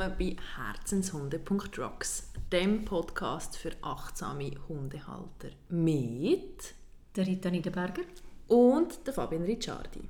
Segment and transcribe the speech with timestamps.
[0.00, 6.74] Willkommen bei Herzenshunde.rocks, dem Podcast für achtsame Hundehalter mit
[7.14, 8.04] der Rita Niederberger
[8.48, 10.00] und der Fabian Ricciardi.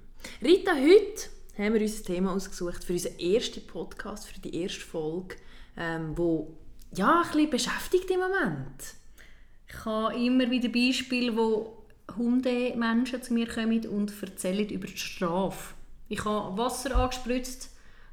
[0.42, 4.80] Rita, heute haben wir uns ein Thema ausgesucht für unseren ersten Podcast, für die erste
[4.80, 5.34] Folge,
[5.76, 6.56] ähm, wo
[6.94, 8.94] ja, ein bisschen beschäftigt im Moment.
[9.66, 11.82] Ich habe immer wieder Beispiele, wo
[12.16, 15.74] Hundemenschen zu mir kommen und erzählen über die Strafe.
[16.08, 17.69] Ich habe Wasser angespritzt,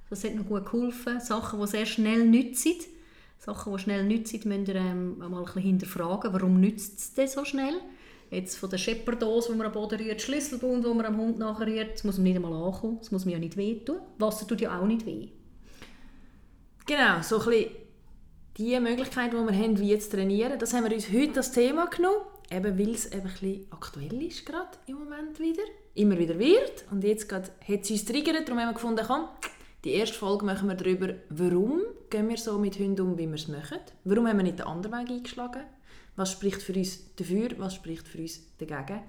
[0.09, 1.19] das hat noch gut geholfen.
[1.19, 2.75] Sachen, die sehr schnell nützen.
[3.39, 7.27] Sachen, die schnell nützen, müsst ihr ähm, mal ein bisschen hinterfragen, warum nützt es denn
[7.27, 7.75] so schnell?
[8.29, 11.93] Jetzt von der Shepherdose, die man am Boden rührt, Schlüsselbund, wo man am Hund nachrührt,
[11.93, 13.99] das muss man nicht einmal ankommen, das muss mir ja nicht wehtun.
[14.17, 15.29] Wasser tut ja auch nicht weh.
[16.85, 17.71] Genau, so ein bisschen
[18.57, 21.85] die Möglichkeit, die wir haben, wie zu trainieren, das haben wir uns heute als Thema
[21.85, 26.37] genommen, eben weil es eben ein bisschen aktuell ist gerade im Moment wieder, immer wieder
[26.39, 29.25] wird und jetzt gerade hat es uns triggert, darum haben wir gefunden, komm,
[29.87, 33.35] die erste Folge machen wir darüber, warum gehen wir so mit Hunden um, wie wir
[33.35, 35.63] es machen, warum haben wir nicht den anderen Weg eingeschlagen,
[36.17, 39.01] was spricht für uns dafür, was spricht für uns dagegen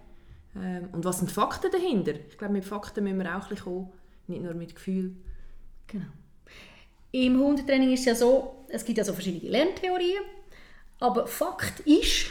[0.56, 2.12] ähm, und was sind die Fakten dahinter.
[2.28, 3.90] Ich glaube, mit Fakten müssen wir auch ein kommen,
[4.28, 5.16] nicht nur mit Gefühl.
[5.88, 6.06] Genau.
[7.10, 10.22] Im Hundetraining ist es ja so, es gibt also verschiedene Lerntheorien,
[11.00, 12.26] aber Fakt ist,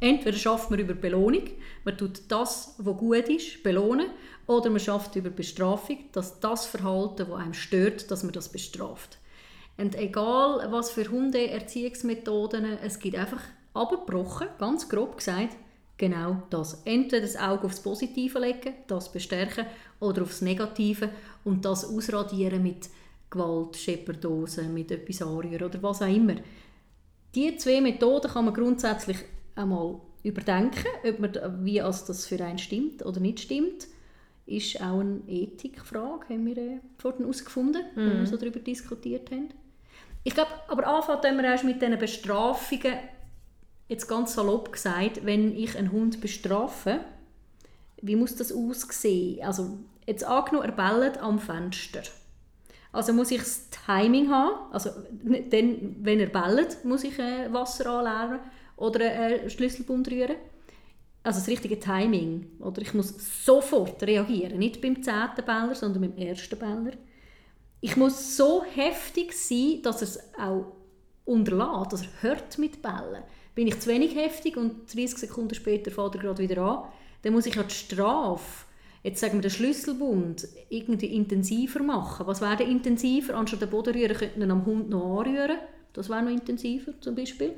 [0.00, 1.44] entweder schafft man über Belohnung,
[1.84, 4.08] man tut das, was gut ist, belohnen,
[4.46, 9.18] oder man schafft über Bestrafung, dass das Verhalten, das einem stört, dass man das bestraft.
[9.76, 13.42] Und egal, was für Hundeerziehungsmethoden, es gibt einfach
[13.72, 15.56] abgebrochen, ganz grob gesagt,
[15.96, 16.82] genau das.
[16.84, 19.66] Entweder das Auge aufs Positive legen, das bestärken,
[20.00, 21.10] oder aufs Negative
[21.44, 22.88] und das ausradieren mit
[23.28, 26.34] Gewalt, Schepperdose, mit etwas anrühren oder was auch immer.
[27.34, 29.18] Diese zwei Methoden kann man grundsätzlich
[29.60, 33.86] einmal überdenken, ob man, wie als das für einen stimmt oder nicht stimmt.
[34.46, 38.00] Ist auch eine Ethikfrage, haben wir äh, vorhin herausgefunden, mhm.
[38.00, 39.50] wenn wir so darüber diskutiert haben.
[40.24, 42.94] Ich glaube, aber anfangen wir erst mit diesen Bestrafungen,
[43.88, 47.00] jetzt ganz salopp gesagt, wenn ich einen Hund bestrafe,
[48.02, 49.44] wie muss das aussehen?
[49.44, 52.02] Also, jetzt angenommen, er bellt am Fenster
[52.92, 54.90] also muss ich das Timing haben, also
[55.22, 58.40] dann, wenn er bellt, muss ich äh, Wasser anleeren
[58.80, 60.36] oder einen äh, Schlüsselbund rühren.
[61.22, 62.46] Also das richtige Timing.
[62.60, 63.14] Oder ich muss
[63.44, 66.92] sofort reagieren, nicht beim zehnten Beller, sondern beim ersten Beller.
[67.80, 70.72] Ich muss so heftig sein, dass er es auch
[71.24, 73.22] unterlässt, dass er hört mit Bellen.
[73.54, 76.84] Bin ich zu wenig heftig und 30 Sekunden später fährt er gerade wieder an,
[77.22, 78.64] dann muss ich ja die Strafe
[79.02, 82.26] jetzt sagen wir den Schlüsselbund irgendwie intensiver machen.
[82.26, 83.34] Was wäre denn intensiver?
[83.34, 85.58] Anstatt den Boden rühren, könnte man am Hund noch anrühren.
[85.92, 87.54] Das wäre noch intensiver zum Beispiel.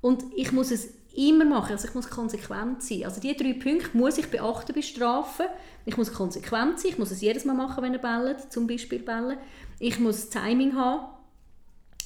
[0.00, 3.04] Und ich muss es immer machen, also ich muss konsequent sein.
[3.04, 5.46] Also diese drei Punkte muss ich beachten bei Strafen.
[5.84, 9.00] Ich muss konsequent sein, ich muss es jedes Mal machen, wenn er bellt, zum Beispiel
[9.00, 9.38] bellen.
[9.78, 11.08] Ich muss Timing haben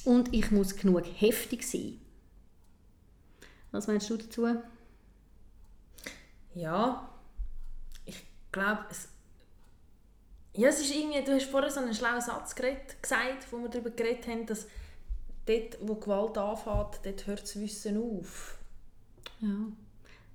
[0.05, 1.99] und ich muss genug heftig sein.
[3.71, 4.47] Was meinst du dazu?
[6.55, 7.09] Ja,
[8.55, 9.09] glaube, es,
[10.53, 13.69] ja, es ist irgendwie, du hast vorher so einen schlauen Satz geredet, gesagt, wo wir
[13.69, 14.67] darüber geredet haben, dass
[15.45, 18.57] dort, wo Gewalt anfängt, dort hört das Wissen auf.
[19.41, 19.67] Ja,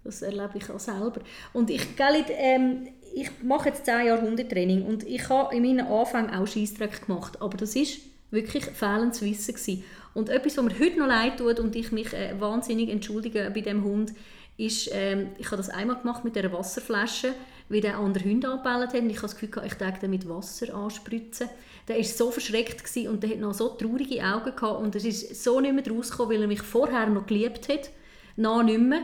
[0.04, 1.20] das erlebe ich auch selber.
[1.52, 5.86] Und ich, gell, ähm, ich mache jetzt 10 Jahre Hundetraining und ich habe in meinen
[5.86, 8.00] Anfängen auch Scheissdreck gemacht, aber das ist
[8.30, 9.84] wirklich fehlendes Wissen gewesen.
[10.14, 13.60] Und etwas, was mir heute noch leid tut und ich mich äh, wahnsinnig entschuldige bei
[13.60, 14.12] dem Hund,
[14.56, 17.34] ist, ähm, ich habe das einmal gemacht mit dieser Wasserflasche
[17.70, 19.00] wie der andere Hunde angebellt hat.
[19.00, 21.48] Und ich habe das Gefühl, ich denke mit Wasser anspritzen.
[21.88, 25.42] Der war so verschreckt und der hat noch so traurige Augen gehabt und er ist
[25.42, 27.90] so nicht mehr rausgekommen, weil er mich vorher noch geliebt hat,
[28.36, 29.02] noch nicht mehr.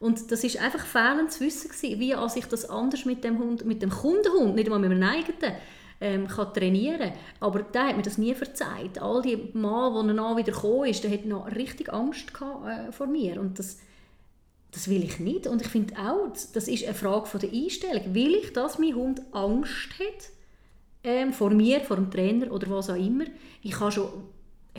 [0.00, 3.64] Und das ist einfach fehlendes Wissen gewesen, wie als ich das anders mit dem Hund,
[3.64, 5.56] mit dem Kundenhund, nicht einmal mit meinem eigenen,
[6.00, 9.00] ähm, kann trainieren Aber der hat mir das nie verzeiht.
[9.00, 12.92] All die Mal, wo er wieder gekommen ist, der hat noch richtig Angst gehabt, äh,
[12.92, 13.38] vor mir.
[13.40, 13.78] Und das,
[14.72, 15.46] das will ich nicht.
[15.46, 18.14] Und ich finde auch, das ist eine Frage von der Einstellung.
[18.14, 20.30] Will ich, dass mein Hund Angst hat
[21.02, 23.24] ähm, vor mir, vor dem Trainer oder was auch immer?
[23.62, 24.08] Ich habe schon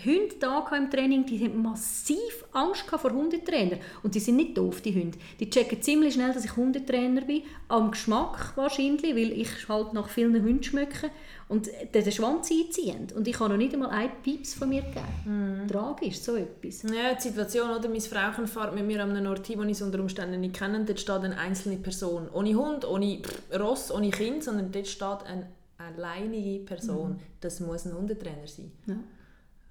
[0.04, 3.78] Hunde da im Training, die haben massiv Angst vor Hundetrainer.
[4.04, 5.18] Und die sind nicht doof, die Hunde.
[5.40, 7.44] Die checken ziemlich schnell, dass ich Hundetrainer bin.
[7.68, 11.12] Am Geschmack wahrscheinlich, weil ich halt nach vielen Hunden schmecke.
[11.50, 13.08] Und den Schwanz einziehen.
[13.14, 15.66] Und ich habe noch nicht einmal einen Pieps von mir gegeben.
[15.66, 15.68] Mm.
[15.68, 16.84] Tragisch, so etwas.
[16.84, 17.90] Ja, die Situation, oder?
[17.90, 20.86] Mein Frauchen fährt mit mir an einem Ort hin, wo ich unter Umständen nicht kenne.
[20.86, 22.30] Dort steht eine einzelne Person.
[22.32, 23.22] Ohne Hund, ohne
[23.60, 25.48] Ross, ohne Kind, sondern dort steht eine
[25.78, 27.12] alleinige Person.
[27.12, 27.20] Mm.
[27.42, 28.72] Das muss ein Hundetrainer sein.
[28.86, 28.96] Ja.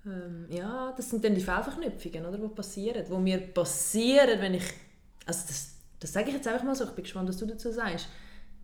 [0.06, 3.04] Ähm, ja, das sind dann die Fehlverknüpfungen, oder, die passieren.
[3.08, 4.64] Die mir passieren, wenn ich...
[5.26, 7.70] Also das, das sage ich jetzt einfach mal so, ich bin gespannt, was du dazu
[7.70, 8.08] sagst.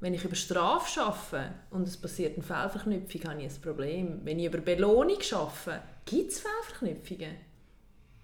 [0.00, 4.20] wenn ich über Strafe arbeite und es passiert eine Fehlverknüpfung, habe ich ein Problem.
[4.24, 7.36] Wenn ich über Belohnung arbeite, gibt es Fehlverknüpfungen?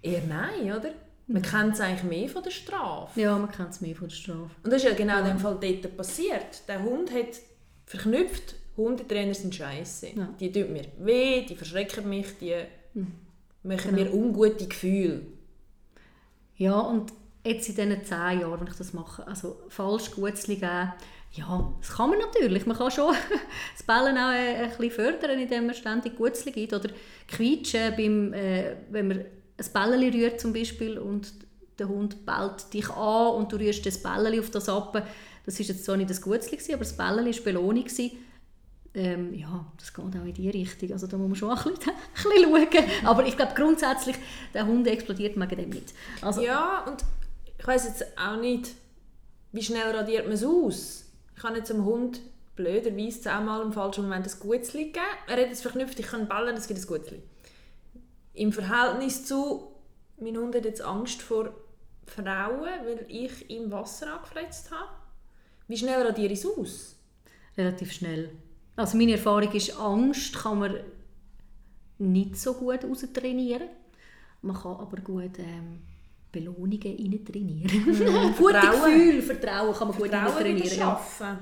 [0.02, 0.90] Eher nein, oder?
[1.28, 3.20] Man kennt es eigentlich mehr von der Strafe.
[3.20, 4.50] Ja, man kennt es mehr von der Strafe.
[4.62, 6.68] Und das ist ja genau in dem Fall dort passiert.
[6.68, 7.40] Der Hund hat
[7.86, 10.08] verknüpft, Hundetrainer sind scheiße.
[10.16, 10.28] Ja.
[10.40, 12.54] Die tun mir weh, die verschrecken mich, die
[12.94, 13.12] Mhm.
[13.62, 15.22] machen mir ungute Gefühle.
[16.56, 17.12] Ja, und
[17.44, 20.92] jetzt in diesen zehn Jahren, wenn ich das mache, also falsch Gutzli geben,
[21.34, 22.66] ja, das kann man natürlich.
[22.66, 23.14] Man kann schon
[23.76, 26.74] das Bellen auch äh, ein bisschen fördern, indem man ständig Gutzli gibt.
[26.74, 26.90] Oder
[27.26, 31.32] quietschen, beim, äh, wenn man ein Bällchen rührt zum Beispiel und
[31.78, 35.06] der Hund bellt dich an und du rührst das Bällchen auf das ab.
[35.46, 37.84] Das war jetzt zwar nicht das Gutzli, aber das Bällchen war Belohnung.
[37.84, 38.10] gewesen.
[38.94, 40.92] Ähm, ja, das geht auch in die Richtung.
[40.92, 43.06] Also da muss man schon ein bisschen, ein bisschen schauen.
[43.06, 44.16] Aber ich glaube grundsätzlich,
[44.52, 45.94] der Hund explodiert wegen dem nicht.
[46.20, 47.04] Also, Ja, und
[47.58, 48.72] ich weiß jetzt auch nicht,
[49.52, 51.04] wie schnell radiert man es aus.
[51.36, 52.20] Ich habe jetzt dem Hund
[52.54, 55.04] blöderweise zehnmal im falschen Moment ein Gutzli gegeben.
[55.26, 57.22] Er hat es verknüpft, ich kann ballen, es gibt ein Gutzli.
[58.34, 59.72] Im Verhältnis zu,
[60.18, 61.54] mein Hund hat jetzt Angst vor
[62.06, 64.90] Frauen, weil ich ihm Wasser angefletzt habe.
[65.68, 66.96] Wie schnell radiere ich es aus?
[67.56, 68.30] relativ schnell.
[68.76, 70.76] Also meine Erfahrung ist, Angst kann man
[71.98, 73.68] nicht so gut raustrainieren.
[74.40, 75.82] Man kann aber gut ähm,
[76.32, 78.34] Belohnungen rein trainieren.
[78.38, 78.94] Gute Vertrauen.
[78.94, 80.78] Gefühle, Vertrauen kann man gut rein Vertrauen trainieren.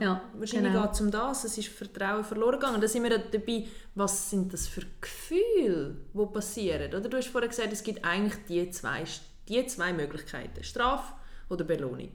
[0.00, 0.22] Ja.
[0.34, 0.82] Wahrscheinlich genau.
[0.82, 1.44] geht es um das.
[1.44, 2.80] Es ist Vertrauen verloren gegangen.
[2.80, 6.92] Da sind wir dabei, was sind das für Gefühle, die passieren?
[6.92, 9.04] Oder du hast vorhin gesagt, es gibt eigentlich die zwei,
[9.48, 10.64] die zwei Möglichkeiten.
[10.64, 11.14] Strafe
[11.48, 12.10] oder Belohnung.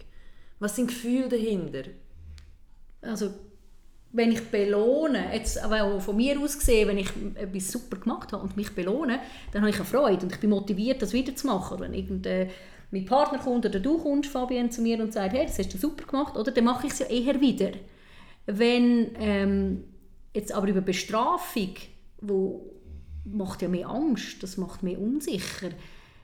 [0.60, 1.84] Was sind Gefühle dahinter?
[3.02, 3.34] Also
[4.16, 8.44] wenn ich belohne, jetzt auch von mir aus gesehen, wenn ich etwas super gemacht habe
[8.44, 9.20] und mich belohne,
[9.52, 11.80] dann habe ich eine Freude und ich bin motiviert, das weiterzumachen.
[11.82, 12.48] Wenn irgend, äh,
[12.92, 15.78] mein Partner kommt oder du kommst, Fabian, zu mir und sagt, hey, das hast du
[15.78, 17.72] super gemacht, oder, dann mache ich es ja eher wieder.
[18.46, 19.84] Wenn ähm,
[20.34, 21.74] jetzt aber über Bestrafung,
[22.22, 22.72] wo
[23.26, 25.72] macht ja mehr Angst, das macht mehr unsicher.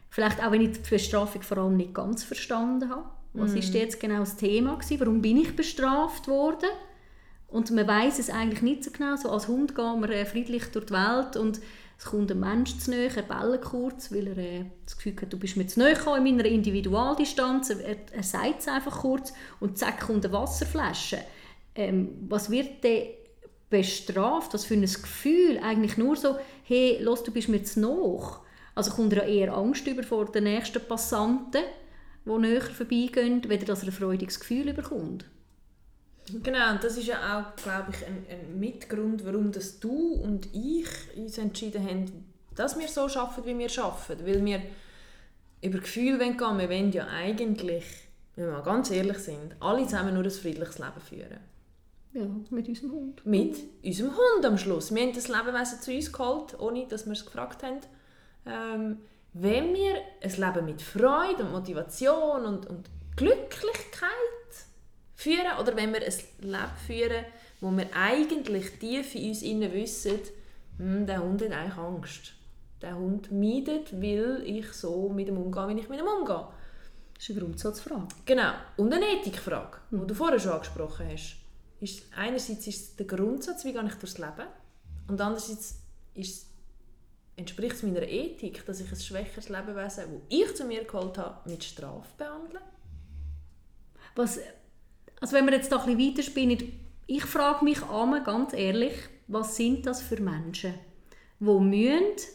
[0.10, 3.10] Vielleicht auch, wenn ich die Bestrafung vor allem nicht ganz verstanden habe.
[3.34, 5.00] Was ist jetzt genau das Thema gewesen?
[5.00, 6.70] Warum bin ich bestraft worden?
[7.52, 9.16] Und man weiß es eigentlich nicht so genau.
[9.18, 11.60] So als Hund gehen wir äh, friedlich durch die Welt und
[11.98, 15.32] es kommt ein Mensch zu nahe, er bellt kurz, weil er äh, das Gefühl hat,
[15.32, 17.70] du bist mir zu nahe gekommen in meiner Individualdistanz.
[17.70, 21.20] Er, er, sagt es einfach kurz und zack kommt eine Wasserflasche.
[21.76, 23.10] Ähm, was wird denn
[23.70, 24.54] bestraft?
[24.54, 25.60] Was für ein Gefühl?
[25.62, 28.40] Eigentlich nur so, hey, los, du bist mir zu nahe.
[28.74, 31.64] Also kommt er eher Angst über vor den nächsten Passanten,
[32.26, 35.26] die näher vorbeigehen, weder dass er ein freudiges Gefühl bekommt.
[36.44, 40.48] Genau, und das ist ja auch, glaube ich, ein, ein Mitgrund, warum das du und
[40.54, 42.26] ich uns entschieden haben,
[42.56, 44.26] dass wir so arbeiten, wie wir arbeiten.
[44.26, 44.62] Weil wir
[45.62, 46.60] über Gefühle gehen wollen.
[46.60, 47.86] Wir wollen ja eigentlich,
[48.36, 51.40] wenn wir mal ganz ehrlich sind, alle zusammen nur ein friedliches Leben führen.
[52.14, 53.26] Ja, mit unserem Hund.
[53.26, 54.94] Mit unserem Hund am Schluss.
[54.94, 57.80] Wir haben das Lebewesen zu uns geholt, ohne dass wir es gefragt haben.
[58.46, 58.98] Ähm,
[59.34, 64.10] wenn wir ein Leben mit Freude und Motivation und, und Glücklichkeit
[65.22, 67.26] führen oder wenn wir ein Leben führen,
[67.60, 70.20] wo wir eigentlich tief in uns innen wissen,
[70.78, 72.34] hm, der Hund hat eigentlich Angst.
[72.82, 76.48] Der Hund meidet, weil ich so mit ihm umgehe, wie ich mit ihm umgehe.
[77.14, 78.08] Das ist eine Grundsatzfrage.
[78.26, 78.54] Genau.
[78.78, 81.36] Und eine Ethikfrage, die du vorher schon angesprochen hast.
[81.80, 84.48] Ist, einerseits ist es der Grundsatz, wie gehe ich durchs Leben?
[85.08, 85.82] Und andererseits
[86.16, 86.48] ist
[87.36, 91.50] entspricht es meiner Ethik, dass ich ein schwächeres Lebewesen, das ich zu mir geholt habe,
[91.50, 92.62] mit Strafe behandle?
[94.16, 94.40] Was,
[95.22, 96.72] also wenn wir jetzt da ein bisschen weiterspinnen,
[97.08, 98.94] ich frage mich einmal ganz ehrlich,
[99.28, 100.74] was sind das für Menschen,
[101.40, 102.28] die müssen,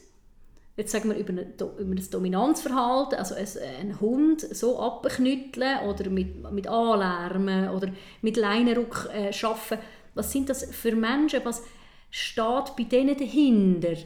[0.77, 3.47] jetzt sagen wir über, eine, über ein Dominanzverhalten, also ein,
[3.81, 7.89] einen Hund so abknütteln oder mit, mit Anlärmen oder
[8.23, 9.83] mit Leinenruck äh, arbeiten,
[10.15, 11.63] was sind das für Menschen, was
[12.11, 13.97] steht bei denen dahinter?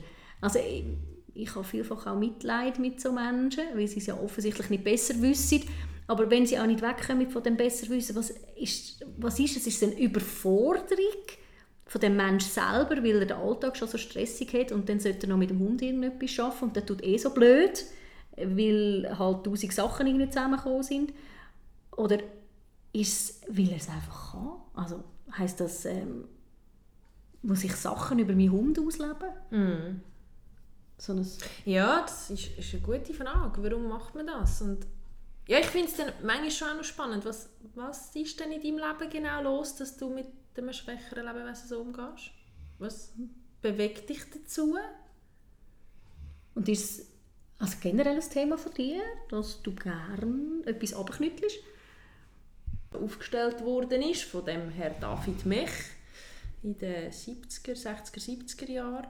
[0.40, 0.84] Also ich,
[1.34, 5.20] ich habe vielfach auch Mitleid mit so Menschen, weil sie es ja offensichtlich nicht besser
[5.20, 5.62] wissen.
[6.10, 9.66] Aber wenn sie auch nicht wegkommen von dem Besserwissen, was ist, was ist es?
[9.68, 11.22] Ist es eine Überforderung
[11.86, 15.28] von dem Mensch selber, weil er den Alltag schon so stressig hat und dann sollte
[15.28, 17.84] er noch mit dem Hund irgendetwas arbeiten und der tut eh so blöd,
[18.36, 21.12] weil halt tausend Sachen irgendwie zusammengekommen sind?
[21.96, 22.18] Oder
[22.92, 24.50] ist es, weil er es einfach kann?
[24.74, 25.04] Also
[25.38, 26.24] heisst das, ähm,
[27.42, 29.30] muss ich Sachen über meinen Hund ausleben?
[30.98, 31.24] So ein
[31.66, 33.62] Ja, das ist, ist eine gute Frage.
[33.62, 34.60] Warum macht man das?
[34.60, 34.88] Und
[35.50, 37.24] ja, ich finde es dann manchmal schon auch noch spannend.
[37.24, 40.26] Was, was ist denn in deinem Leben genau los, dass du mit
[40.56, 42.30] einem schwächeren Lebewesen so umgehst?
[42.78, 43.12] Was
[43.60, 44.76] bewegt dich dazu?
[46.54, 47.06] Und ist es
[47.58, 51.58] also generell ein Thema von dir, dass du gern etwas abknüttelst?
[52.92, 55.70] aufgestellt worden ist von dem Herr David Mech
[56.62, 59.06] in den 70er, 60er, 70er Jahren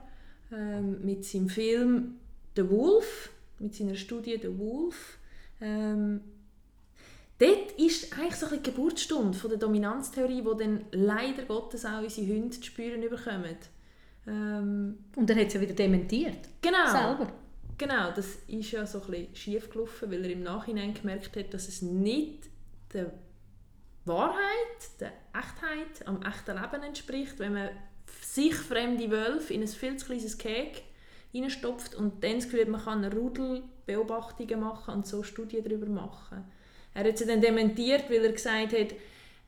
[0.51, 2.15] ähm, mit seinem Film
[2.55, 5.17] The Wolf, mit seiner Studie The Wolf.
[5.61, 6.21] Ähm,
[7.37, 12.01] dort ist eigentlich so ein die Geburtsstunde von der Dominanztheorie, wo dann leider Gottes auch
[12.01, 13.57] unsere Hunde zu spüren bekommen.
[14.27, 16.49] Ähm, Und er hat es ja wieder dementiert.
[16.61, 16.89] Genau.
[16.89, 17.31] Selber.
[17.77, 21.53] Genau, das ist ja so ein bisschen schief gelaufen, weil er im Nachhinein gemerkt hat,
[21.53, 22.43] dass es nicht
[22.93, 23.11] der
[24.05, 27.69] Wahrheit, der Echtheit, am echten Leben entspricht, wenn man
[28.21, 30.83] sich fremde Wölfe in ein viel zu kleines Cake
[31.33, 36.43] reinstopft und dann das Gefühl man kann Rudelbeobachtungen machen und so Studien darüber machen.
[36.93, 38.95] Er hat sie dann dementiert, weil er gesagt hat,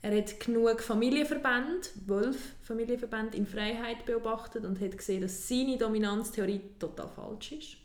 [0.02, 6.62] er hat genug Familienverbände, Wölf Familienverbände in Freiheit beobachtet und hat gesehen, dass seine Dominanztheorie
[6.78, 7.78] total falsch ist.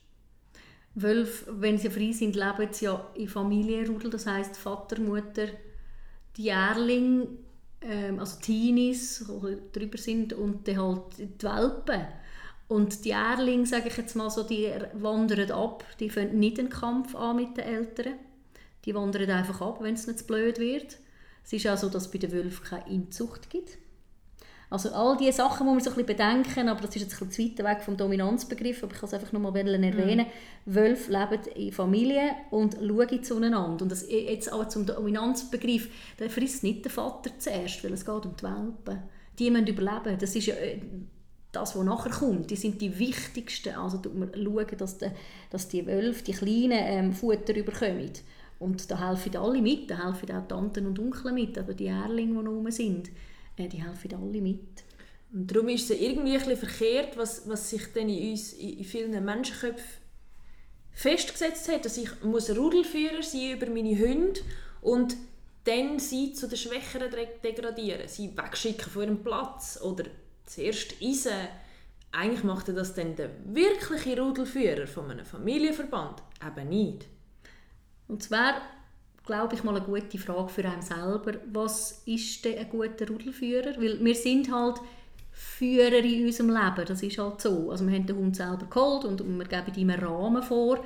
[0.95, 5.47] Wölfe, wenn sie frei sind, leben sie ja in Familienrudel, das heißt Vater, Mutter,
[6.37, 7.29] die Jährling,
[7.81, 12.07] ähm, also Teenies, die drüber sind und dann halt die Welpen.
[12.69, 16.69] Und die Jährlinge, sage ich jetzt mal so, die wandern ab, die fangen nicht den
[16.69, 18.15] Kampf an mit den Eltern.
[18.85, 20.99] Die wandern einfach ab, wenn es nicht zu blöd wird.
[21.45, 23.79] Es ist auch so, dass es bei den Wölfen keine Inzucht gibt.
[24.71, 27.29] Also all diese Sachen muss man so ein bisschen bedenken, aber das ist jetzt ein
[27.29, 30.27] bisschen zu weit weg vom Dominanzbegriff, aber ich kann es einfach nur mal erwähnen.
[30.27, 30.75] Mhm.
[30.75, 33.83] Wölfe leben in Familie und schauen zueinander.
[33.83, 38.27] Und das, jetzt auch zum Dominanzbegriff, der frisst nicht der Vater zuerst, weil es geht
[38.27, 39.03] um die Welpen.
[39.39, 40.19] Die müssen überleben.
[40.19, 40.81] Das ist ja äh,
[41.61, 42.51] das, was nachher kommt.
[42.51, 43.75] Die sind die wichtigsten.
[43.75, 45.11] Also schauen, dass, die,
[45.51, 48.13] dass die Wölfe, die Kleinen, ähm, Futter bekommen.
[48.59, 52.41] Und da helfen alle mit, da helfen auch Tanten und Onkel mit, aber die Erlinge,
[52.41, 53.11] die rum sind,
[53.57, 54.85] äh, die helfen alle mit.
[55.33, 58.85] Und darum ist es irgendwie ein bisschen verkehrt, was, was sich dann in uns, in
[58.85, 60.09] vielen Menschenköpfen
[60.93, 64.41] festgesetzt hat, dass ich muss Rudelführer sein über meine Hunde
[64.81, 65.17] und
[65.63, 67.13] dann sie zu den Schwächeren
[67.45, 70.05] degradieren, sie wegschicken von ihrem Platz oder
[70.49, 71.49] zuerst eisen.
[72.11, 77.07] Eigentlich macht das dann der wirkliche Rudelführer von einem Familienverband eben nicht.
[78.09, 78.55] Und zwar
[79.25, 81.35] glaube ich mal eine gute Frage für einen selber.
[81.53, 83.77] Was ist denn ein guter Rudelführer?
[83.77, 84.81] Weil wir sind halt
[85.31, 87.71] Führer in unserem Leben, das ist halt so.
[87.71, 90.83] Also wir haben den Hund selber geholt und wir geben ihm einen Rahmen vor.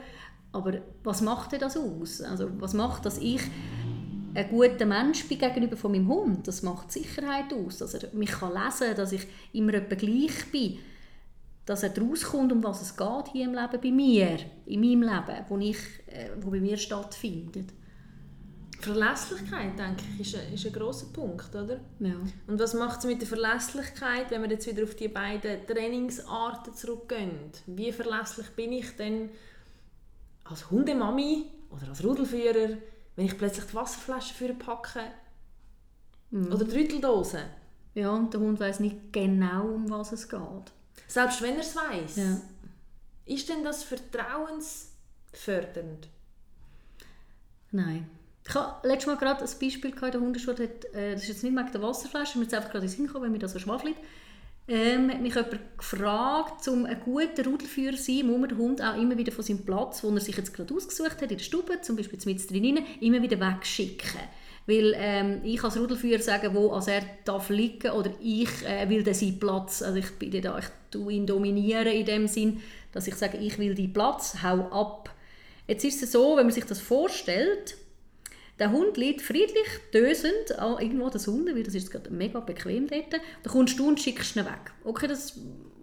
[0.52, 2.20] Aber was macht denn das aus?
[2.20, 3.40] Also was macht, dass ich
[4.34, 6.48] ein guter Mensch bin gegenüber von meinem Hund?
[6.48, 10.50] Das macht Sicherheit aus, dass er mich kann lesen kann, dass ich immer etwa gleich
[10.50, 10.78] bin
[11.64, 15.44] dass er rauskommt, um was es geht hier im Leben bei mir, in meinem Leben,
[15.48, 17.72] wo, ich, äh, wo bei mir stattfindet.
[18.80, 21.78] Verlässlichkeit, denke ich, ist ein, ist ein grosser Punkt, oder?
[22.00, 22.16] Ja.
[22.48, 26.74] Und was macht es mit der Verlässlichkeit, wenn wir jetzt wieder auf die beiden Trainingsarten
[26.74, 27.30] zurückgehen?
[27.66, 29.30] Wie verlässlich bin ich denn
[30.42, 32.76] als Hundemami oder als Rudelführer,
[33.22, 35.04] wenn ich plötzlich die Wasserflasche für packe?
[36.30, 36.52] Mhm.
[36.52, 37.44] Oder die Rütteldose?
[37.94, 40.40] Ja, und der Hund weiß nicht genau, um was es geht.
[41.06, 42.16] Selbst wenn er es weiss.
[42.16, 42.40] Ja.
[43.24, 46.08] Ist denn das vertrauensfördernd?
[47.70, 48.10] Nein.
[48.44, 51.56] Ich hatte letztes Mal gerade ein Beispiel in der Hundeschule, äh, das ist jetzt nicht
[51.56, 53.60] wegen der Wasserflasche, mir ist einfach gerade in den Sinn gekommen, wenn mir das so
[53.60, 53.94] schwafelt.
[54.74, 58.80] Ähm, hat mich jemand gefragt, um ein guter Rudelführer zu sein, muss man den Hund
[58.80, 61.44] auch immer wieder von seinem Platz, wo er sich jetzt gerade ausgesucht hat, in der
[61.44, 64.18] Stube, zum Beispiel mit drinnen, immer wieder wegschicken.
[64.66, 69.02] Weil ähm, ich als Rudelführer sage, wo also er darf liegen oder ich äh, will
[69.02, 72.62] den seinen Platz, also ich bin da, ich tue ihn dominieren in dem Sinn,
[72.92, 75.14] dass ich sage, ich will deinen Platz, hau ab.
[75.66, 77.76] Jetzt ist es so, wenn man sich das vorstellt,
[78.62, 83.12] der Hund liegt friedlich, dösend irgendwo das Hunde, weil das ist gerade mega bequem dort.
[83.12, 84.70] Dann kommst du und schickst ihn weg.
[84.84, 85.36] Okay, das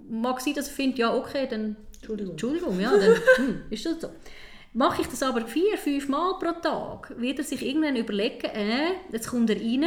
[0.10, 4.00] mag sein, dass er findet, ja okay, dann Entschuldigung, Entschuldigung ja, dann hm, ist das
[4.00, 4.12] so.
[4.72, 8.94] Mache ich das aber vier, fünf Mal pro Tag, wird er sich irgendwann überlegen, äh,
[9.12, 9.84] jetzt kommt er rein,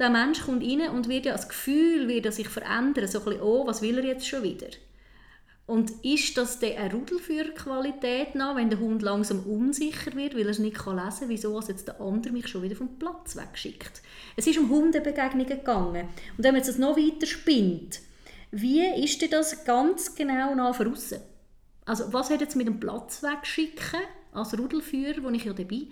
[0.00, 3.24] der Mensch kommt rein und wird ja das Gefühl, wird er sich verändern, so ein
[3.24, 4.66] bisschen, oh, was will er jetzt schon wieder?
[5.66, 10.50] Und ist das dann eine Rudelführerqualität nach, wenn der Hund langsam unsicher wird, weil er
[10.50, 14.00] es nicht lesen kann, wieso jetzt der andere mich schon wieder vom Platz wegschickt?
[14.36, 16.06] Es ist um Hundebegegnungen gegangen.
[16.36, 18.00] Und wenn man jetzt das noch weiter spinnt,
[18.52, 21.18] wie ist denn das ganz genau nach außen?
[21.84, 24.00] Also was hat jetzt mit dem Platz wegschicken
[24.32, 25.82] als Rudelführer, wo ich ja dabei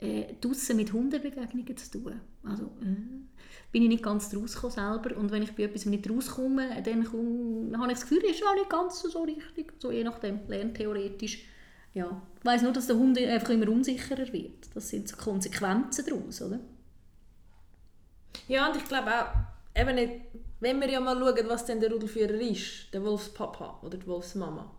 [0.00, 2.20] äh, draussen mit Hundebegegnungen zu tun?
[2.42, 3.31] Also äh,
[3.72, 7.74] bin ich nicht ganz rausgekommen selber und wenn ich bei etwas nicht rauskomme, dann komm,
[7.78, 11.46] habe ich das Gefühl, es ist auch nicht ganz so richtig, so je nachdem, lerntheoretisch.
[11.94, 12.22] Ja.
[12.38, 14.74] Ich weiss nur, dass der Hund einfach immer unsicherer wird.
[14.74, 16.60] Das sind so Konsequenzen daraus, oder?
[18.48, 20.12] Ja, und ich glaube auch, eben nicht,
[20.60, 24.70] wenn wir ja mal schauen, was denn der Rudelführer ist, der Wolfspapa oder die Wolfsmama,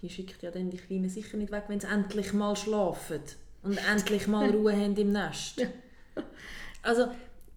[0.00, 3.22] die schickt ja dann die Kleinen sicher nicht weg, wenn sie endlich mal schlafen
[3.62, 5.58] und endlich mal Ruhe haben im Nest.
[5.58, 5.66] Ja.
[6.82, 7.08] Also,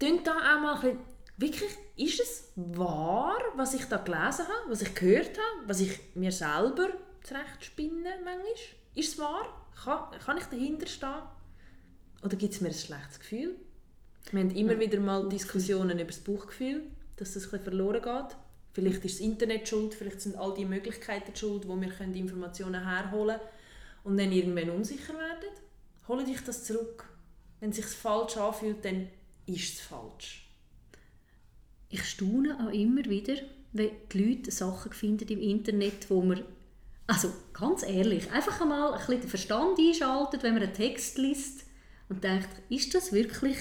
[0.01, 0.99] könnt da auch mal ein bisschen,
[1.37, 5.99] wirklich, ist es wahr, was ich da gelesen habe, was ich gehört habe, was ich
[6.15, 6.89] mir selber
[7.23, 8.51] zurechtspinne manchmal?
[8.95, 9.69] Ist es wahr?
[9.83, 11.21] Kann, kann ich dahinter stehen?
[12.23, 13.55] Oder gibt es mir ein schlechtes Gefühl?
[14.31, 16.83] Wir haben immer wieder mal Diskussionen über das Bauchgefühl,
[17.17, 18.37] dass das ein bisschen verloren geht.
[18.73, 23.37] Vielleicht ist das Internet schuld, vielleicht sind all die Möglichkeiten schuld, wo wir Informationen herholen
[23.37, 23.49] können
[24.03, 25.49] und dann irgendwann unsicher werden.
[26.07, 27.05] Hole dich das zurück.
[27.59, 29.09] Wenn es sich falsch anfühlt, dann
[29.53, 30.47] ist es falsch.
[31.89, 33.35] Ich staune auch immer wieder,
[33.73, 36.43] wenn die Leute Sachen finden im Internet, wo man,
[37.07, 41.65] also ganz ehrlich, einfach einmal ein bisschen den Verstand einschaltet, wenn man einen Text liest
[42.09, 43.57] und denkt, ist das wirklich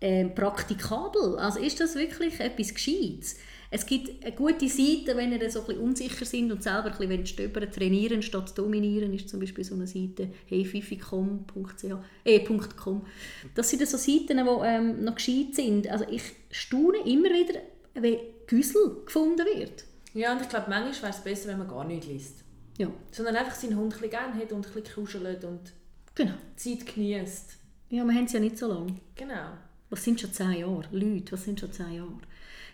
[0.00, 1.38] äh, praktikabel?
[1.38, 3.36] Also ist das wirklich etwas Gescheites?
[3.72, 6.98] Es gibt eine gute Seite, wenn ihr so ein bisschen unsicher sind und selber ein
[6.98, 11.84] bisschen stöbern trainieren statt dominieren, ist zum Beispiel so eine Seite heyfifi.com.ch
[12.24, 12.40] äh,
[12.76, 13.06] .com.
[13.54, 15.88] Das sind so Seiten, die ähm, noch gescheit sind.
[15.88, 17.60] Also ich staune immer wieder,
[17.94, 19.84] wenn Güssel gefunden wird.
[20.14, 22.44] Ja, und ich glaube, manchmal wäre es besser, wenn man gar nichts liest.
[22.76, 22.90] Ja.
[23.12, 25.72] Sondern einfach seinen Hund ein gerne hat und ein bisschen kuschelt und
[26.16, 26.34] genau.
[26.56, 27.56] Zeit genießt.
[27.90, 28.96] Ja, wir haben es ja nicht so lange.
[29.14, 29.52] Genau.
[29.90, 30.84] Was sind schon zehn Jahre?
[30.90, 32.18] Leute, was sind schon zehn Jahre?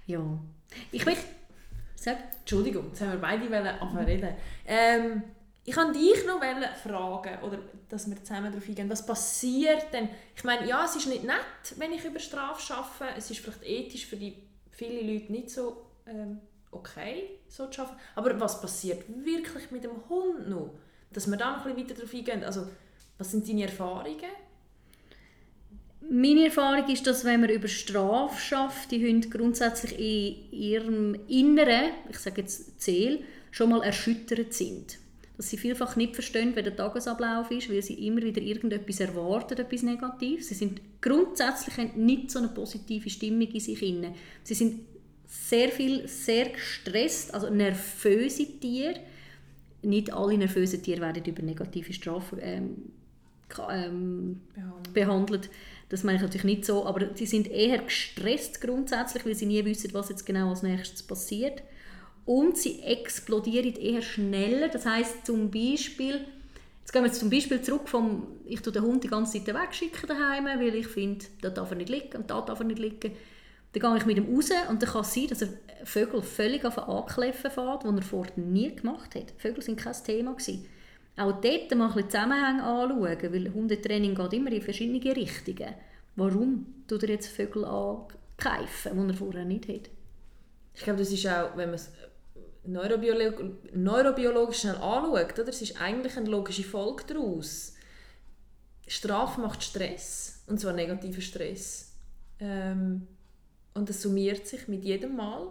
[0.06, 0.38] Ja.
[0.92, 1.16] Ich will...
[1.94, 2.18] Sag.
[2.40, 4.34] Entschuldigung, jetzt haben wir beide anfangen reden.
[4.66, 5.22] Ähm,
[5.64, 6.40] ich wollte dich noch
[6.80, 7.58] fragen, oder
[7.88, 10.08] dass wir zusammen darauf eingehen, was passiert denn?
[10.36, 13.16] Ich meine, ja, es ist nicht nett, wenn ich über Strafe arbeite.
[13.18, 14.36] Es ist vielleicht ethisch für die
[14.70, 17.98] viele Leute nicht so ähm, okay, so zu arbeiten.
[18.14, 20.74] Aber was passiert wirklich mit dem Hund noch?
[21.10, 22.44] Dass wir da noch ein bisschen weiter darauf eingehen.
[22.44, 22.68] Also,
[23.18, 24.30] was sind deine Erfahrungen?
[26.08, 31.90] Meine Erfahrung ist, dass wenn man über Strafe schafft, die Hunde grundsätzlich in ihrem Inneren,
[32.08, 34.98] ich sage jetzt Ziel, schon mal erschüttert sind.
[35.36, 39.58] Dass sie vielfach nicht verstehen, wie der Tagesablauf ist, weil sie immer wieder irgendetwas erwarten,
[39.58, 40.48] etwas Negatives.
[40.48, 44.14] Sie sind grundsätzlich nicht so eine positive Stimmung in sich inne.
[44.44, 44.80] Sie sind
[45.26, 49.00] sehr viel, sehr gestresst, also nervöse Tiere.
[49.82, 52.76] Nicht alle nervösen Tiere werden über negative Strafen ähm,
[53.70, 54.40] ähm,
[54.92, 55.50] behandelt.
[55.88, 59.64] Das meine ich natürlich nicht so, aber sie sind eher gestresst grundsätzlich, weil sie nie
[59.64, 61.62] wissen, was jetzt genau als nächstes passiert.
[62.24, 64.68] Und sie explodieren eher schneller.
[64.68, 66.26] Das heißt zum Beispiel,
[66.80, 69.54] jetzt gehen wir jetzt zum Beispiel zurück vom, ich tue den Hund die ganze Zeit
[69.54, 72.80] wegschicken daheim, weil ich finde, da darf er nicht liegen und da darf er nicht
[72.80, 73.12] liegen.
[73.72, 75.48] Dann gehe ich mit ihm raus und dann kann es sein, dass er
[75.84, 79.32] Vögel völlig auf Ankläffen fährt, was er vorher nie gemacht hat.
[79.38, 80.66] Vögel sind kein Thema gewesen.
[81.16, 85.74] Auch dort mal ein bisschen Zusammenhänge anschauen, weil Hundetraining geht immer in verschiedene Richtungen.
[86.14, 89.90] Warum tut er jetzt Vögel ankeifen, die er vorher nicht hat?
[90.74, 91.90] Ich glaube, das ist auch, wenn man es
[92.64, 93.42] neurobiolog
[93.74, 95.48] neurobiologisch schnell anschaut, oder?
[95.48, 97.74] es ist eigentlich eine logische Folge daraus.
[98.86, 101.92] Strafe macht Stress, und zwar negativer Stress.
[102.38, 103.06] Ähm,
[103.74, 105.48] und das summiert sich mit jedem Mal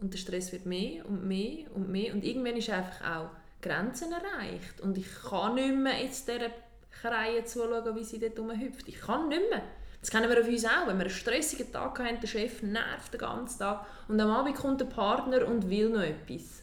[0.00, 4.12] und der Stress wird mehr und mehr und mehr und irgendwann ist einfach auch Grenzen
[4.12, 4.80] erreicht.
[4.80, 6.50] Und ich kann nicht mehr jetzt dieser
[6.90, 8.88] Kreie zuschauen, wie sie dort rumhüpft.
[8.88, 9.62] Ich kann nicht mehr.
[10.00, 10.86] Das kennen wir auf uns auch.
[10.86, 14.56] Wenn wir einen stressigen Tag haben, der Chef nervt den ganzen Tag und am Abend
[14.56, 16.62] kommt der Partner und will noch etwas.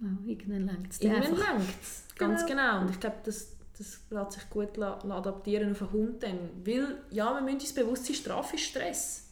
[0.00, 1.00] Oh, irgendwann lenkt es.
[1.00, 2.62] Irgendwann lenkt es, ganz genau.
[2.62, 2.80] genau.
[2.82, 6.22] Und ich glaube, das, das lässt sich gut adaptieren auf einen Hund.
[6.22, 6.38] Dann.
[6.64, 9.27] Weil, ja, wir müssen uns bewusst sein, Strafe ist Stress.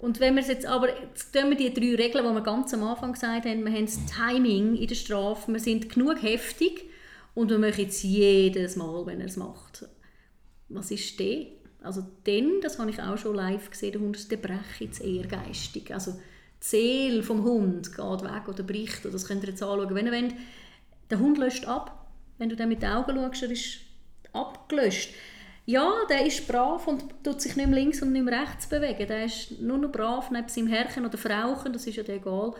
[0.00, 2.82] Und wenn wir jetzt aber, jetzt tun wir die drei Regeln, die wir ganz am
[2.84, 6.86] Anfang gesagt haben, wir haben das Timing in der Strafe, wir sind genug heftig
[7.34, 9.86] und wir machen es jedes Mal, wenn er es macht.
[10.70, 11.46] Was ist das?
[11.82, 15.02] Also dann, das habe ich auch schon live gesehen, der Hund ist der breche jetzt
[15.02, 15.92] ehrgeistig.
[15.92, 19.04] Also die Seele vom Hund geht weg oder bricht.
[19.04, 19.94] Das könnt ihr jetzt anschauen.
[19.94, 20.34] Wenn ihr wollt,
[21.10, 22.10] der Hund löscht ab.
[22.38, 23.78] Wenn du dann mit den Augen schaust, er ist
[24.32, 25.10] abgelöscht.
[25.70, 29.06] Ja, der ist brav und tut sich nicht mehr links und nicht mehr rechts bewegen.
[29.06, 32.54] Der ist nur noch brav neben seinem Herrchen oder Frauchen, das ist ja egal.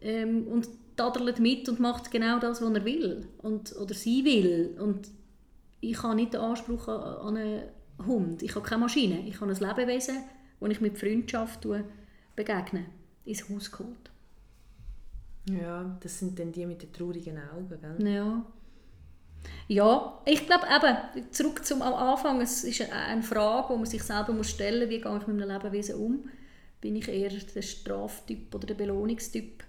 [0.00, 4.76] Ähm, und tadelt mit und macht genau das, was er will und, oder sie will.
[4.80, 5.08] Und
[5.80, 7.62] ich habe nicht den Anspruch an einen
[8.06, 8.42] Hund.
[8.42, 9.20] Ich habe keine Maschine.
[9.26, 10.16] Ich habe ein Lebewesen,
[10.60, 11.66] das ich mit Freundschaft
[12.34, 12.86] begegne,
[13.26, 14.10] ins Haus geholt.
[15.50, 18.14] Ja, das sind dann die mit den traurigen Augen, gell?
[18.14, 18.44] Ja.
[19.68, 24.32] Ja, ich glaube eben, zurück zum Anfang, es ist eine Frage, die man sich selber
[24.32, 26.28] muss stellen muss, wie gehe ich mit einem Lebewesen um?
[26.80, 29.62] Bin ich eher der Straftyp oder der Belohnungstyp?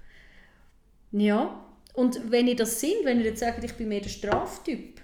[1.11, 5.01] Ja, und wenn ihr das sind, wenn ihr jetzt sagt, ich bin mehr der Straftyp,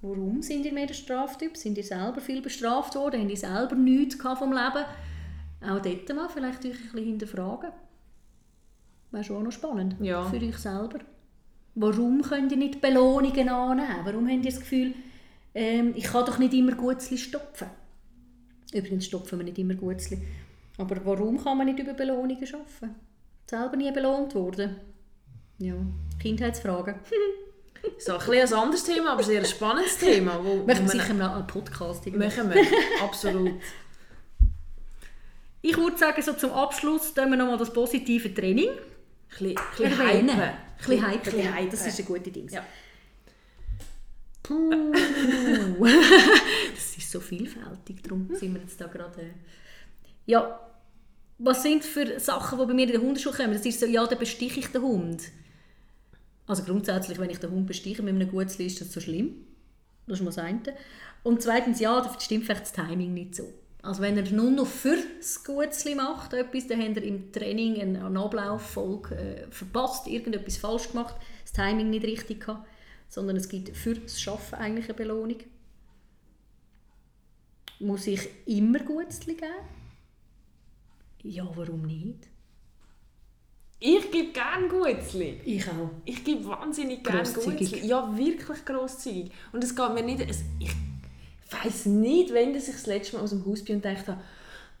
[0.00, 1.56] warum sind ihr mehr der Straftyp?
[1.56, 3.20] Sind ihr selber viel bestraft worden?
[3.20, 4.84] Haben ihr selber nichts vom Leben?
[5.60, 7.70] Auch dort mal vielleicht euch ein bisschen hinterfragen.
[9.10, 10.24] Wäre schon auch noch spannend ja.
[10.24, 11.00] für euch selber.
[11.74, 14.00] Warum könnt ihr nicht Belohnungen annehmen?
[14.04, 14.94] Warum habt ihr das Gefühl,
[15.54, 17.68] ähm, ich kann doch nicht immer gut stopfen?
[18.72, 20.18] Übrigens stopfen wir nicht immer Gutzli.
[20.78, 22.94] Aber warum kann man nicht über Belohnungen arbeiten?
[23.46, 24.76] Selber nie belohnt worden.
[25.58, 25.74] Ja,
[26.18, 26.94] Kindheitsfragen.
[27.98, 30.38] So, ein bisschen ein anderes Thema, aber sehr ein spannendes Thema.
[30.42, 32.06] Wo, wo Machen wir sicher noch einen Podcast.
[32.06, 32.64] Machen wir,
[33.02, 33.52] absolut.
[35.60, 38.70] Ich würde sagen, so zum Abschluss tun wir nochmal das positive Training.
[39.40, 40.30] Ein bisschen, hypen.
[40.30, 41.70] Ein bisschen hypen.
[41.70, 42.48] Das ist ein guter Ding.
[42.48, 42.64] Ja.
[44.42, 44.92] Puh.
[46.74, 49.20] das ist so vielfältig, darum sind wir jetzt da gerade...
[49.22, 49.30] äh,
[50.26, 50.60] Ja,
[51.38, 53.52] was sind für Sachen, die bei mir in der Hundeschule kommen?
[53.52, 55.22] Das ist so, ja, dann bestiche ich den Hund.
[56.46, 59.46] Also grundsätzlich, wenn ich den Hund bestiche mit einem Gutzli, ist das so schlimm.
[60.06, 60.60] Das ist mal das eine.
[61.22, 63.52] Und zweitens, ja, da stimmt vielleicht das Timing nicht so.
[63.82, 67.80] Also wenn er nur noch für das Gutzli macht, etwas, dann hat er im Training
[67.80, 72.64] einen, einen Ablauffolge äh, verpasst, irgendetwas falsch gemacht, das Timing nicht richtig gehabt,
[73.08, 75.38] sondern es gibt für das Schaffen eigentlich eine Belohnung.
[77.80, 79.50] Muss ich immer Gutzli geben?
[81.24, 82.28] Ja, warum nicht?
[83.80, 85.40] Ich gebe gerne Gutzli.
[85.44, 85.90] Ich auch.
[86.04, 87.28] Ich gebe wahnsinnig gerne.
[87.28, 87.84] Gutzli.
[87.84, 89.32] Ja, wirklich grosszügig.
[89.52, 90.20] Und es geht mir nicht...
[90.20, 90.70] Es, ich
[91.52, 94.16] weiß nicht, wenn ich das letzte Mal aus dem Haus bin und dachte,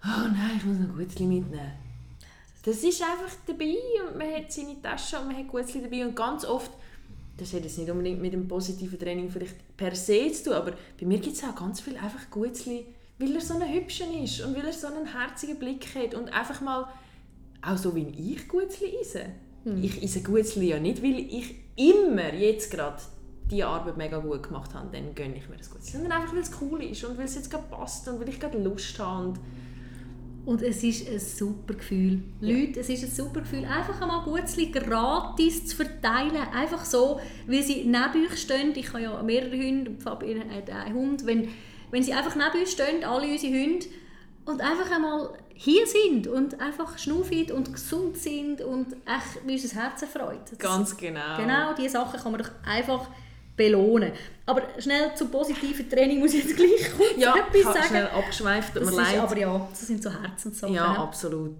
[0.04, 1.72] oh nein, ich muss noch Gutzli mitnehmen.
[2.64, 3.74] Das ist einfach dabei
[4.06, 6.70] und man hat seine Tasche und man hat Gutzli dabei und ganz oft,
[7.36, 10.72] das hat jetzt nicht unbedingt mit dem positiven Training vielleicht per se zu tun, aber
[11.00, 12.86] bei mir gibt es auch ganz viel einfach Gutzli,
[13.18, 16.32] weil er so ein Hübscher ist und weil er so einen herzigen Blick hat und
[16.32, 16.88] einfach mal
[17.62, 19.26] auch so wie ich Gutzli esse.
[19.80, 23.00] Ich esse Gutzli ja nicht, weil ich immer jetzt gerade
[23.50, 25.92] die Arbeit mega gut gemacht habe, dann gönne ich mir das Gutzli.
[25.92, 28.40] Sondern einfach, weil es cool ist und weil es jetzt gerade passt und weil ich
[28.40, 29.28] gerade Lust habe.
[29.28, 29.38] Und
[30.44, 32.22] Und es ist ein super Gefühl.
[32.40, 36.36] Leute, es ist ein super Gefühl, einfach einmal Gutzli gratis zu verteilen.
[36.52, 38.72] Einfach so, weil sie neben euch stehen.
[38.74, 41.26] Ich habe ja mehrere Hunde, Fabian hat einen Hund.
[41.26, 41.48] Wenn,
[41.92, 43.86] wenn sie einfach neben uns stehen, alle unsere Hunde,
[44.44, 50.02] und einfach einmal hier sind und einfach schnufig und gesund sind und echt unser Herz
[50.02, 50.58] erfreut.
[50.58, 51.36] Ganz genau.
[51.36, 53.06] Genau, diese Sachen kann man doch einfach
[53.56, 54.12] belohnen.
[54.46, 57.86] Aber schnell zum positiven Training muss ich jetzt gleich kurz Ja, etwas sagen.
[57.88, 59.18] schnell abgeschweift, tut mir leid.
[59.18, 60.74] aber ja, das sind so Herzenssachen.
[60.74, 60.98] ja, hä?
[60.98, 61.56] absolut.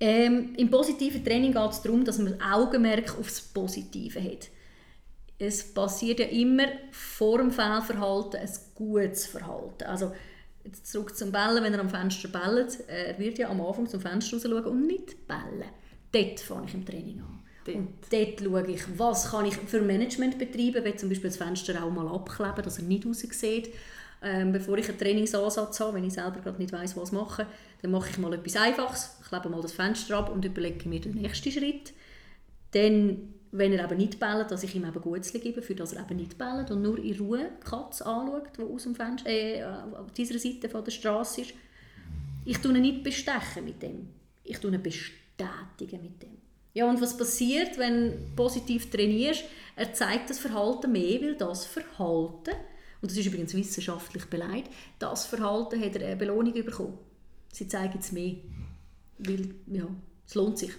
[0.00, 4.48] Ähm, Im positiven Training geht es darum, dass man Augenmerk aufs Positive hat.
[5.38, 9.84] Es passiert ja immer vor dem Fehlverhalten ein gutes Verhalten.
[9.84, 10.12] Also
[10.64, 14.00] jetzt zurück zum Bellen, wenn er am Fenster bellt, er wird ja am Anfang zum
[14.00, 15.64] Fenster raus und nicht bellen.
[16.12, 17.39] Dort fange ich im Training an.
[17.72, 17.76] Dort.
[17.76, 21.82] Und dort schaue ich, was kann ich für Management betreiben, wenn zum Beispiel das Fenster
[21.82, 23.70] auch mal abkleben, dass er nicht raus sieht.
[24.22, 27.46] Ähm, bevor ich einen Trainingsansatz habe, wenn ich selber gerade nicht weiß, was machen,
[27.80, 31.14] dann mache ich mal etwas Einfaches, klebe mal das Fenster ab und überlege mir den
[31.14, 31.94] nächsten Schritt.
[32.72, 36.02] Dann, wenn er eben nicht bellt, dass ich ihm eben Gutzli gebe, für das er
[36.02, 39.64] eben nicht bellt und nur in Ruhe die Katze anschaut, die aus dem Fenster, äh,
[39.64, 41.54] auf dieser Seite von der Straße ist.
[42.44, 44.08] Ich tue ihn nicht bestechen mit dem.
[44.44, 46.49] Ich tue ihn bestätigen mit dem.
[46.72, 49.44] Ja, und was passiert, wenn du positiv trainierst?
[49.76, 52.54] Er zeigt das Verhalten mehr, weil das Verhalten,
[53.00, 56.98] und das ist übrigens wissenschaftlich beleidigt, das Verhalten hat er eine Belohnung bekommen.
[57.52, 58.36] Sie zeigen es mehr.
[59.18, 59.88] Weil, ja,
[60.26, 60.72] es lohnt sich.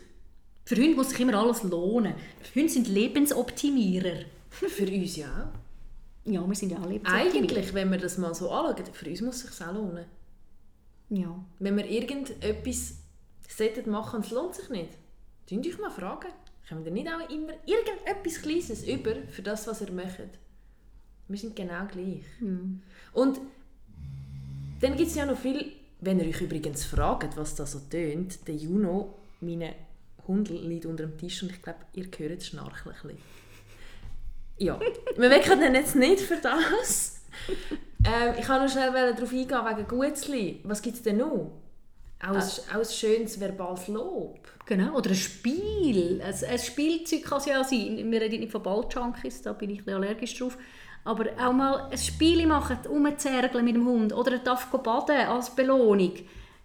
[0.64, 2.14] Für Hunde muss sich immer alles lohnen.
[2.56, 4.26] Hunde sind Lebensoptimierer.
[4.50, 5.52] Für uns ja.
[6.24, 7.36] Ja, wir sind ja auch Lebensoptimierer.
[7.36, 10.06] Eigentlich, wenn wir das mal so anschauen, für uns muss es sich auch lohnen.
[11.10, 11.44] Ja.
[11.60, 12.94] Wenn wir irgendetwas
[13.50, 14.90] sollten machen und es lohnt sich nicht,
[15.52, 16.30] könnt euch mal fragen.
[16.68, 20.40] Kommen ihr nicht auch immer irgendetwas Kleines über für das, was ihr möchtet?
[21.28, 22.24] Wir sind genau gleich.
[23.14, 23.40] Und
[24.80, 28.48] dann gibt es ja noch viel, wenn ihr euch übrigens fragt, was das so tönt,
[28.48, 29.76] der Juno, meine
[30.26, 33.18] Hund liegt unter dem Tisch und ich glaube, ihr hört das Schnarchen ein bisschen.
[34.58, 34.80] Ja,
[35.18, 37.24] wir wecken den jetzt nicht für das.
[38.06, 40.60] Ähm, ich wollte noch schnell darauf eingehen, wegen Gutzli.
[40.64, 41.61] Was gibt es denn noch?
[42.24, 44.40] Auch, ein, auch ein schönes verbales Lob.
[44.66, 46.22] Genau, oder ein Spiel.
[46.22, 48.12] Ein, ein Spielzeug kann es ja sein.
[48.12, 50.58] Wir reden nicht von Balljunkies, da bin ich ein allergisch drauf.
[51.04, 54.14] Aber auch mal ein Spiel machen, rumzergeln mit dem Hund.
[54.14, 56.14] Oder er darf baden als Belohnung.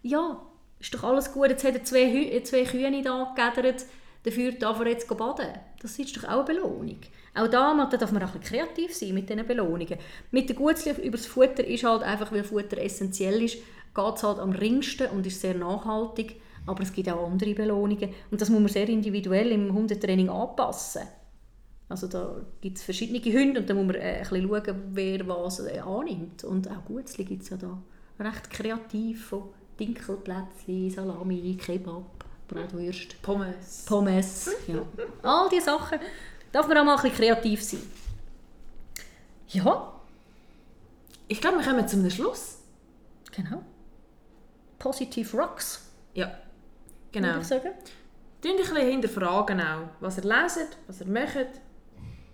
[0.02, 0.42] Ja,
[0.78, 1.48] ist doch alles gut.
[1.48, 3.86] Jetzt hat er zwei, Hü zwei Kühe da gegädert,
[4.24, 5.48] dafür darf er jetzt baden.
[5.80, 6.98] Das ist doch auch eine Belohnung.
[7.34, 9.98] Auch da da darf man auch ein bisschen kreativ sein mit diesen Belohnungen.
[10.30, 13.58] Mit der Gutzli über das Futter ist halt einfach, weil Futter essentiell ist,
[13.96, 16.40] geht es halt am ringsten und ist sehr nachhaltig.
[16.66, 18.10] Aber es gibt auch andere Belohnungen.
[18.30, 21.02] Und das muss man sehr individuell im Hundetraining anpassen.
[21.88, 25.28] Also da gibt es verschiedene Hunde und da muss man äh, ein bisschen schauen, wer
[25.28, 26.42] was äh, annimmt.
[26.44, 27.80] Und auch Gutzli gibt es ja da
[28.18, 33.84] recht kreativ von Dinkelplätzchen, Salami, Kebab, Bratwürst, Pommes.
[33.86, 34.50] Pommes.
[34.66, 34.82] Ja.
[35.22, 36.00] All diese Sachen.
[36.50, 37.80] Darf man auch mal ein bisschen kreativ sein.
[39.48, 39.92] Ja,
[41.28, 42.58] Ich glaube, wir kommen zum Schluss.
[43.30, 43.62] genau.
[44.78, 46.38] Positive Rocks, Ja,
[47.12, 47.38] genau.
[47.38, 47.72] ich sagen.
[48.42, 51.60] Tun ein bisschen hinterfragen auch, was ihr leset, was ihr macht,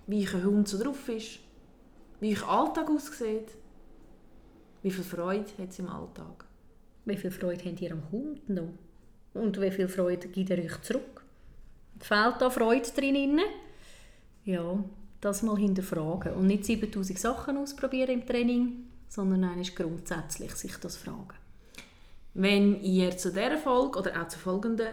[0.07, 1.39] wie euer Hund so drauf ist,
[2.21, 3.49] wie euer Alltag aussieht,
[4.83, 6.45] wie viel Freude hat es im Alltag.
[7.05, 8.75] Wie viel Freude habt ihr am Hund noch?
[9.35, 11.25] Und wie viel Freude gibt er euch zurück?
[12.01, 13.41] Fehlt da Freude drin?
[14.45, 14.83] Ja,
[15.21, 16.35] das mal hinterfragen.
[16.35, 21.35] Und nicht 7000 Sachen ausprobieren im Training, sondern eigentlich grundsätzlich sich das fragen.
[22.35, 24.89] Wenn ihr zu dieser Folge oder auch zu folgenden,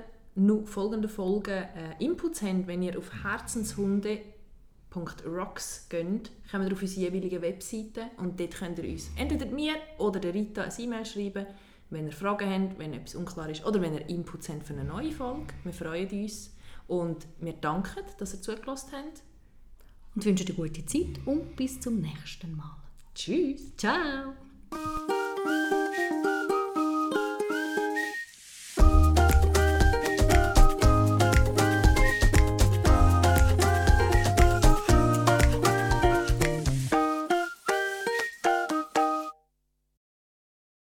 [0.66, 7.42] folgenden Folgen äh, Inputs habt, wenn ihr auf herzenshunde.rocks geht, kommt ihr auf unsere jeweilige
[7.42, 11.46] Webseite und dort könnt ihr uns entweder mir oder der Rita eine E-Mail schreiben,
[11.90, 14.84] wenn ihr Fragen habt, wenn etwas unklar ist oder wenn ihr Inputs habt für eine
[14.84, 15.54] neue Folge.
[15.64, 16.54] Wir freuen uns
[16.88, 19.24] und wir danken, dass ihr zugelassen habt.
[20.16, 22.76] Und wünschen eine gute Zeit und bis zum nächsten Mal.
[23.16, 23.76] Tschüss!
[23.78, 24.34] Ciao!